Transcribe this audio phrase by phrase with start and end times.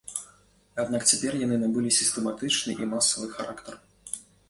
[0.83, 3.73] Аднак цяпер яны набылі сістэматычны і масавы характар.